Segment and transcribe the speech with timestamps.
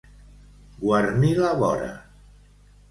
[0.85, 1.95] Guarnir la vora.